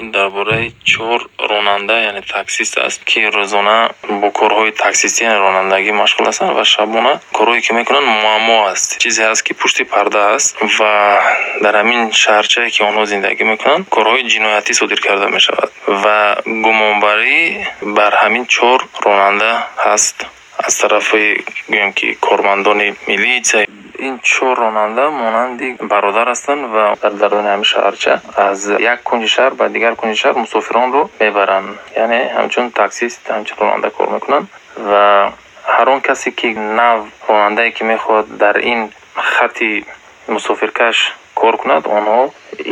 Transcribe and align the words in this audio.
ин 0.00 0.10
дар 0.10 0.28
бораи 0.30 0.72
чор 0.84 1.20
ронанда 1.50 1.96
яъне 2.08 2.22
таксист 2.22 2.78
аст 2.78 3.00
ки 3.04 3.20
рӯзона 3.36 3.78
бо 4.20 4.28
корҳои 4.40 4.72
таксистӣ 4.82 5.20
яъне 5.24 5.38
ронандагӣ 5.46 5.92
машғул 6.02 6.26
ҳастанд 6.30 6.52
ва 6.58 6.64
шабона 6.74 7.12
корҳое 7.38 7.60
ки 7.66 7.72
мекунанд 7.78 8.06
муаммо 8.24 8.58
аст. 8.72 8.88
Чизе 9.02 9.22
ҳаст 9.30 9.42
ки 9.46 9.52
пушти 9.60 9.82
парда 9.94 10.20
аст 10.36 10.50
ва 10.78 10.92
дар 11.64 11.74
ҳамин 11.80 12.00
шаҳрчае 12.22 12.68
ки 12.74 12.80
онҳо 12.88 13.02
зиндагӣ 13.12 13.44
мекунанд 13.52 13.82
корҳои 13.96 14.22
ҷиноятӣ 14.32 14.72
содир 14.80 15.00
карда 15.06 15.26
мешавад 15.36 15.70
ва 16.02 16.18
гумонбарӣ 16.64 17.38
бар 17.96 18.12
ҳамин 18.22 18.44
чор 18.54 18.78
ронанда 19.04 19.50
ҳаст 19.86 20.16
аз 20.66 20.74
тарафи 20.80 21.26
гӯем 21.72 21.90
ки 21.98 22.08
кормандони 22.26 22.88
милитсия 23.08 23.66
ин 23.98 24.20
чор 24.22 24.56
ронанда 24.58 25.10
монанди 25.10 25.76
бародар 25.80 26.26
ҳастанд 26.28 26.62
ва 26.74 26.84
дар 27.02 27.12
дарони 27.22 27.48
ҳамин 27.54 27.68
шаҳрча 27.72 28.14
аз 28.48 28.58
як 28.92 28.98
кунҷи 29.08 29.28
шаҳр 29.36 29.52
ба 29.60 29.68
дигар 29.74 29.94
кунҷи 30.00 30.16
шаҳр 30.22 30.36
мусофиронро 30.44 31.02
мебаранд. 31.20 31.68
Яъне 32.02 32.20
ҳамчун 32.36 32.66
таксист 32.80 33.20
ҳамчун 33.34 33.58
ронанда 33.62 33.90
кор 33.96 34.08
мекунанд 34.16 34.46
ва 34.90 35.04
ҳар 35.74 35.86
он 35.94 36.00
касе 36.08 36.30
ки 36.38 36.48
нав 36.80 36.98
ронандае 37.28 37.70
ки 37.76 37.82
мехоҳад 37.92 38.26
дар 38.42 38.56
ин 38.72 38.80
хатти 39.34 39.70
мусофиркаш 40.34 40.96
кор 41.40 41.54
кунад 41.60 41.84
онҳо 41.98 42.22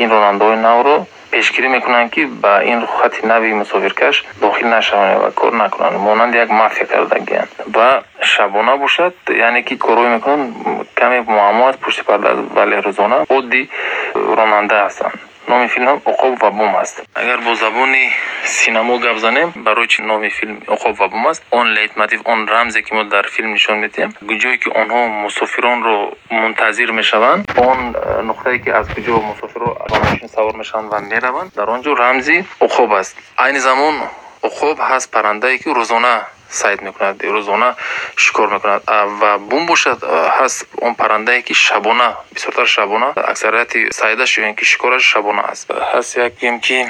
ин 0.02 0.08
ронандаҳои 0.16 0.58
навро 0.68 0.96
пешгирӣ 1.30 1.68
мекунанд 1.68 2.10
ки 2.14 2.22
ба 2.26 2.62
ин 2.64 2.86
хатти 2.86 3.26
нави 3.26 3.52
мусофиркаш 3.54 4.24
дохил 4.40 4.68
нашаванд 4.68 5.20
ва 5.22 5.30
кор 5.30 5.52
накунанд. 5.52 5.96
Монанди 5.98 6.36
як 6.38 6.50
мафия 6.50 6.86
кардагианд 6.86 7.50
ва 7.66 8.02
шабона 8.20 8.76
бошад 8.76 9.14
яъне 9.28 9.62
ки 9.62 9.74
корҳое 9.78 10.10
мекунанд 10.16 10.54
каме 10.94 11.20
муаммо 11.20 11.68
аст 11.68 11.78
пушти 11.80 12.02
парда 12.04 12.34
вале 12.56 12.76
рӯзона 12.86 13.18
оддӣ 13.28 13.68
ронанда 14.14 14.76
ҳастанд 14.86 15.18
номи 15.48 15.68
филмам 15.68 16.00
уқоб 16.04 16.40
ва 16.42 16.50
бум 16.50 16.76
аст 16.76 17.02
агар 17.14 17.40
бо 17.40 17.54
забони 17.54 18.10
синамо 18.44 18.98
гап 18.98 19.18
занем 19.18 19.52
барои 19.56 19.86
чӣ 19.86 20.02
номи 20.02 20.30
филм 20.30 20.58
уқоб 20.66 20.94
ва 20.98 21.08
бум 21.08 21.26
аст 21.26 21.42
он 21.50 21.72
лейтмотив 21.74 22.20
он 22.24 22.46
рамзе 22.48 22.82
ки 22.82 22.92
мо 22.94 23.04
дар 23.04 23.28
филм 23.28 23.52
нишон 23.52 23.78
медиҳем 23.84 24.10
ҷое 24.42 24.58
ки 24.58 24.68
онҳо 24.68 25.00
мусофиронро 25.24 26.12
мунтазир 26.30 26.92
мешаванд 26.92 27.44
он 27.56 27.78
э, 27.94 28.22
нуқтае 28.22 28.58
ки 28.58 28.70
аз 28.70 28.86
куҷо 28.94 29.20
мусофирро 29.20 29.70
ронашин 29.90 30.28
савор 30.28 30.54
мешаванд 30.56 30.90
ва 30.92 31.00
мераванд 31.00 31.54
дар 31.54 31.68
он 31.70 31.80
ҷо 31.82 31.94
рамзи 31.94 32.44
уқоб 32.60 32.90
аст 33.00 33.16
айни 33.36 33.58
замон 33.58 33.94
уқоб 34.42 34.76
ҳаст 34.90 35.10
паррандае 35.10 35.58
ки 35.58 35.68
рӯзона 35.68 36.14
сайд 36.50 36.82
мекунад 36.82 37.16
рӯзона 37.22 37.74
шикор 38.16 38.48
мекунад. 38.48 38.82
Ва 38.86 39.38
бум 39.38 39.66
бошад 39.66 39.98
ҳаст 40.02 40.66
он 40.80 40.94
паррандае 40.94 41.42
ки 41.42 41.52
шабона 41.52 42.16
бисёртар 42.32 42.66
шабона. 42.66 43.12
Аксарияти 43.16 43.90
сайдаш 43.92 44.38
ё 44.38 44.48
ин 44.48 44.54
ки 44.54 44.64
шикораш 44.64 45.02
шабона 45.02 45.42
аст. 45.52 45.70
Ҳаст 45.70 46.16
як 46.16 46.32
гӯем 46.40 46.60
ки 46.60 46.86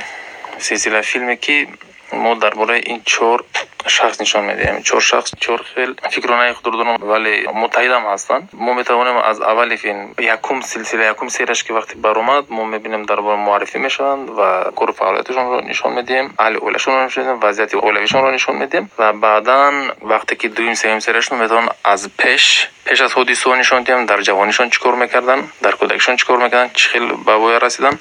силсилаи 0.58 1.02
филме 1.02 1.36
ки 1.36 1.68
мо 2.12 2.34
дар 2.36 2.54
бораи 2.54 2.80
ин 2.80 3.02
чор 3.04 3.44
шахс 3.86 4.18
нишон 4.20 4.44
медиҳем. 4.46 4.82
Чор 4.82 5.02
шахс 5.02 5.32
чор 5.38 5.62
хел. 5.74 5.94
Фикрхонаи 6.10 6.52
худро 6.54 6.98
вале 6.98 7.46
муттаҳидам 7.52 8.04
ҳастанд. 8.12 8.44
Мо 8.52 8.74
метавонем 8.74 9.18
аз 9.18 9.40
аввали 9.40 9.76
филм 9.76 10.14
якум 10.18 10.62
силсила 10.62 11.02
якум 11.02 11.30
серияш 11.30 11.64
ки 11.64 11.72
вақте 11.72 11.96
баромад 11.96 12.50
мо 12.50 12.64
мебинем 12.64 13.04
дар 13.06 13.20
бора 13.56 13.64
муаррифӣ 13.64 13.78
мешаванд 13.78 14.30
ва 14.38 14.72
кору 14.74 14.92
фаъолияташонро 14.92 15.60
нишон 15.70 15.92
медиҳем 15.98 16.26
аҳли 16.42 16.58
оилашонро 16.66 17.04
нишон 17.04 17.22
медиҳем 17.24 17.40
вазъияти 17.44 17.76
оилавишонро 17.86 18.30
нишон 18.36 18.56
медиҳем 18.62 18.84
ва 18.98 19.12
баъдан 19.12 19.74
вақте 20.12 20.34
ки 20.40 20.48
дуюм 20.48 20.74
сеюм 20.82 21.00
серияшон 21.00 21.38
метавонем 21.38 21.68
аз 21.92 22.02
пеш 22.20 22.44
пеш 22.86 23.00
аз 23.00 23.12
ҳодисаҳо 23.18 23.54
нишон 23.62 23.80
диҳем 23.86 24.06
дар 24.10 24.20
ҷавонишон 24.28 24.66
чӣ 24.72 24.78
кор 24.84 24.94
мекарданд 25.02 25.44
дар 25.64 25.74
кӯдакишон 25.80 26.16
чӣ 26.18 26.24
кор 26.28 26.38
мекарданд 26.44 26.72
чӣ 26.78 26.86
хел 26.92 27.06
ба 27.26 27.34
воя 27.42 27.58
расиданд 27.66 27.94